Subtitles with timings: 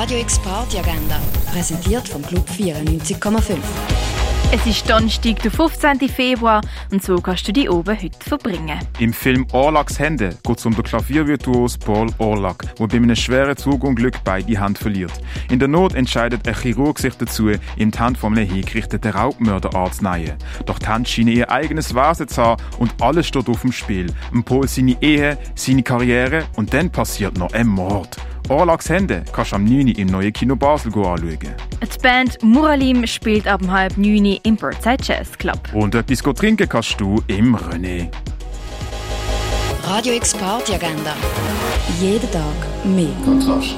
[0.00, 1.20] Radio X Party Agenda,
[1.52, 3.58] präsentiert vom Club 94,5.
[4.50, 6.08] Es ist Donnerstag, der 15.
[6.08, 8.78] Februar und so kannst du die oben heute verbringen.
[8.98, 13.54] Im Film Orlaks Hände geht es um den Klaviervirtuos Paul Orlak, der bei einem schweren
[13.58, 15.12] Zugunglück beide Hand verliert.
[15.50, 20.32] In der Not entscheidet ein Chirurg sich dazu, ihm die Hand vom hingerichteten Raubmörder anzunehmen.
[20.64, 24.06] Doch die Hand scheint ihr eigenes Wesen zu haben und alles steht auf dem Spiel.
[24.32, 28.16] Im Paul seine Ehe, seine Karriere und dann passiert noch ein Mord.
[28.50, 29.86] Orlaks Hände kannst du am 9.
[29.86, 31.28] im neuen Kino Basel anschauen.
[31.30, 35.60] Die Band Muralim spielt ab halb 9 im Birdside Jazz Club.
[35.72, 38.08] Und etwas trinken kannst du im René.
[39.84, 41.14] Radio X Party Agenda.
[42.00, 42.42] Jeden Tag
[42.84, 43.14] mehr.
[43.24, 43.76] Kontrast.